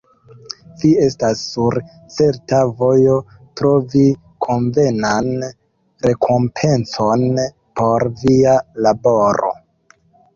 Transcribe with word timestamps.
Vi 0.83 0.91
estas 1.07 1.41
sur 1.47 1.75
certa 2.13 2.61
vojo, 2.79 3.17
trovi 3.61 4.01
konvenan 4.45 5.29
rekompencon 6.07 7.27
por 7.81 8.07
Via 8.23 8.55
laboro! 8.87 9.53